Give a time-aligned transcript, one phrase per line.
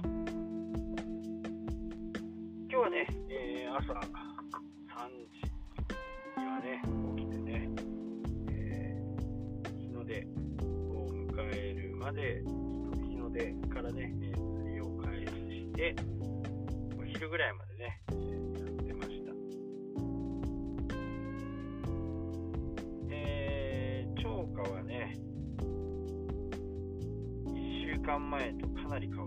[2.68, 3.98] 今日はね、えー、朝3
[5.30, 5.42] 時
[6.38, 6.82] にはね、
[7.16, 7.68] 起きてね、
[8.50, 10.26] えー、日の出
[10.92, 12.42] を迎えるまで、
[13.08, 15.94] 日の出からね、釣りを開始して、
[16.98, 19.32] お昼ぐらいまでね、やってました。
[23.10, 25.16] えー、超過はね、
[27.46, 29.19] 1週間前とかなり変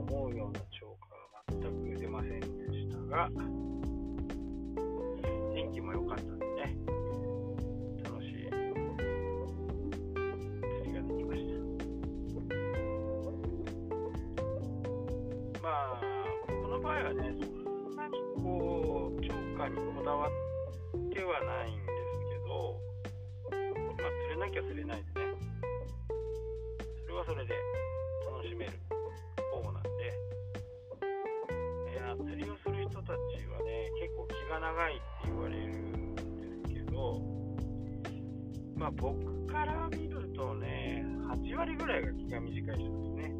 [0.00, 0.60] 思うような
[1.50, 1.60] 全
[1.94, 3.28] く出ませんでしたが、
[5.52, 6.74] 天気も良かったんでね、
[8.02, 8.54] 楽しい釣
[10.86, 11.52] りができました。
[15.62, 16.00] まあ、
[16.46, 18.12] この場合はね、そんなに
[18.42, 20.30] こう、超過にこだわっ
[21.12, 22.80] てはないんですけど、
[23.50, 25.26] まあ、釣れなきゃ釣れないでね、
[27.02, 27.54] それはそれで
[28.32, 28.72] 楽しめる。
[29.62, 29.90] 方なんで、
[31.88, 33.12] えー、釣りをする人たち
[33.48, 36.22] はね結構気が長いって言われるんで
[36.68, 37.20] すけど、
[38.76, 43.39] まあ、僕から見るとね、8割ぐらいが気が短い人ですね。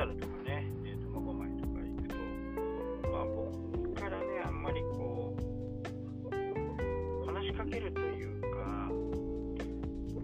[0.00, 0.70] まあ、ホタルとかね、
[7.60, 8.90] かけるというか、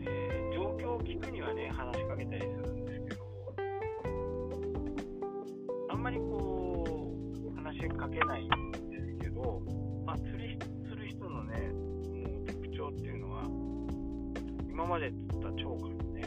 [0.07, 3.27] えー、状況を聞くにはね、話しかけたりするんですけど、
[5.91, 7.13] あんまりこ
[7.45, 9.61] う、話しかけないんですけど、
[10.07, 13.43] まあ、釣りする人のね、もう特徴っていうのは、
[14.71, 16.23] 今まで釣った超過のね、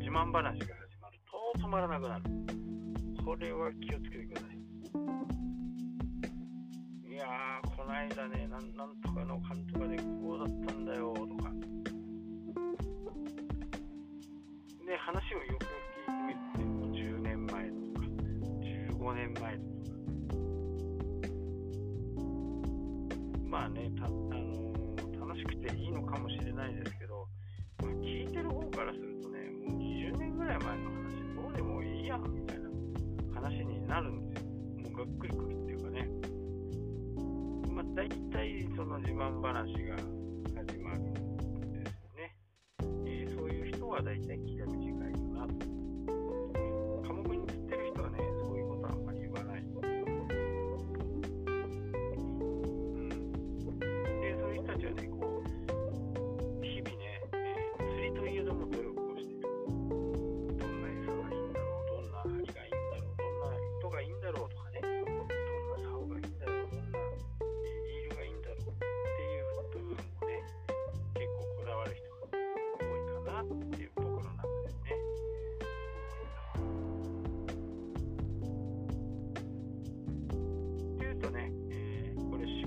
[0.00, 0.75] 自慢話が
[1.66, 2.22] 止まらなくなる。
[3.24, 4.56] これは気をつけてください。
[7.12, 11.50] いやー、こないだね、なんなんとかの監督がでこうだったんだよとか。
[14.86, 15.68] で、話をよくよ
[16.06, 18.06] く聞いてみると、10年前とか、
[19.02, 19.66] 15年前とか。
[23.50, 27.26] まあね、たあのー、楽しくていいのかもしれないですけど、
[33.46, 34.48] 話になるんですよ。
[34.50, 36.08] もうがっくりくるっていうかね。
[37.70, 39.96] まあ、大体その自慢話が
[40.64, 42.36] 始まるんですよね。
[43.06, 44.65] えー、そういう人は大体嫌い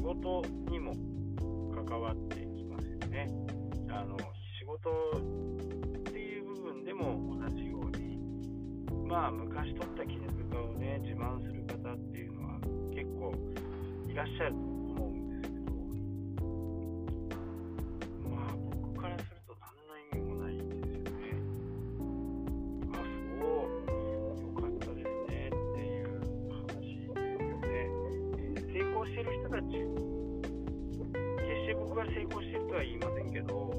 [0.10, 0.96] 事にも
[1.88, 3.30] 関わってきますよね。
[3.92, 8.18] あの仕事っていう部分でも同じように、
[9.08, 12.60] まあ、昔取った絹塚をね、自慢する方っていうのは
[12.92, 13.34] 結構
[14.12, 14.79] いらっしゃると
[32.20, 33.72] 成功してるとは言いませんけど、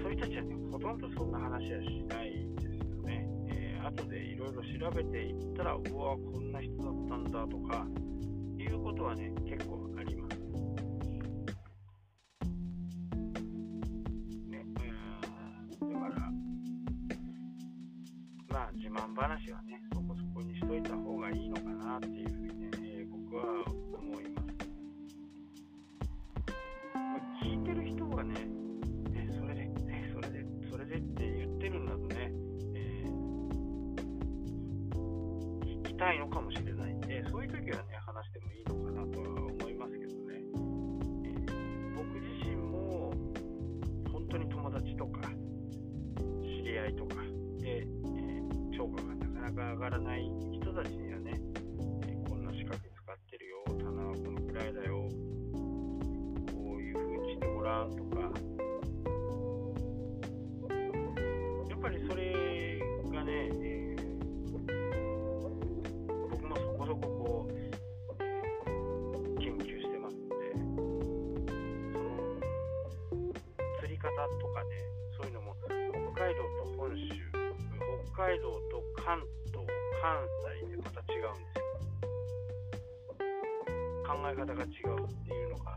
[0.00, 3.28] そういう人たちはね、ほとんどそんな話はしないですよね。
[3.50, 7.86] えー、後でいろいろ調べていったら、うわ、こんな人だったんだとか、
[8.56, 10.38] いうことはね、結構あります。
[14.48, 14.64] ね、
[15.82, 16.32] うん、だから、
[18.48, 23.44] まあ、自慢話はね、そこそこにしといた方がいいのかなっていうふうにね、えー、僕は
[35.98, 40.40] たいのかもしれないんで、そういう時はね、話してもいいのかなとは思いますけどね。
[41.24, 43.12] えー、僕自身も、
[44.12, 45.28] 本当に友達とか、
[46.42, 47.16] 知り合いとか
[47.58, 50.22] で、えー、評価がなかなか上がらない
[50.52, 51.32] 人たちにはね、
[52.06, 55.08] えー、こんな仕掛け使ってるよ、棚はこのくらいだよ、
[56.54, 58.20] こういう風にしてごららんとか、
[61.68, 62.27] やっぱりそれ
[78.28, 79.64] 海道と関東、
[80.02, 80.20] 関
[80.60, 81.64] 西でまた違うんですよ。
[84.06, 84.74] 考え方が違うっ
[85.24, 85.76] ていうのが、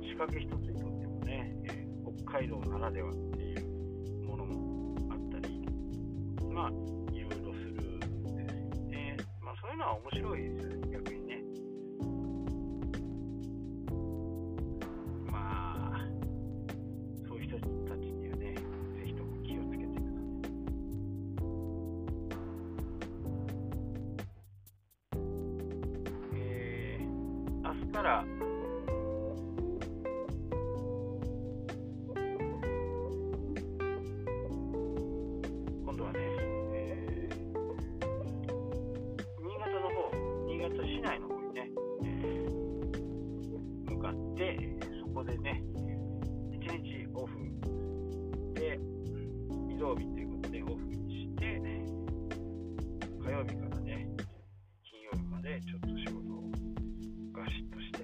[0.00, 1.84] 仕掛け一つにとってもね、えー
[2.24, 5.66] 北海道ならではっていうものもあったり、
[6.52, 6.70] まあ、
[7.12, 9.16] いろいろするんですよね。
[9.42, 10.83] まあ、そういうのは面白いですよ、ね。
[47.14, 47.34] オフ
[48.54, 48.78] で、
[49.72, 51.60] 移動日ということでオフにして、
[53.22, 54.08] 火曜日からね、
[54.82, 56.50] 金曜日までちょっと仕事を
[57.32, 57.98] ガシッとして、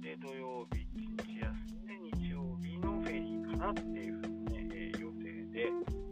[0.00, 5.22] で、土曜日1日休んで、日曜日のフェリーかなっていうふうにね、え予定
[5.52, 6.04] で、えー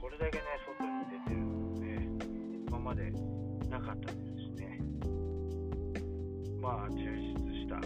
[0.00, 0.44] これだけね、
[0.78, 1.46] 外に出てるの
[1.80, 2.08] ね、
[2.68, 3.10] 今まで
[3.68, 4.80] なかったですしね、
[6.62, 7.76] まあ、充実した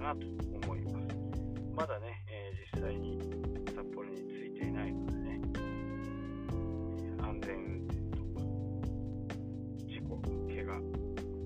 [0.00, 0.26] なるかなと
[0.66, 1.06] 思います。
[1.76, 3.18] まだね、えー実際に
[3.66, 5.40] 札幌に着いていないのでね、
[7.18, 8.44] え安全運転とか、
[9.86, 10.16] 事故、
[10.48, 10.80] 怪我、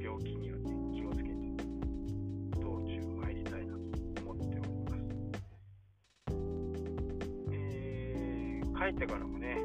[0.00, 1.34] 病気にはね、気をつけて、
[2.60, 3.80] 道中参りたいなと
[4.22, 5.04] 思っております。
[7.52, 9.56] えー帰ってからもね、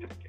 [0.00, 0.27] system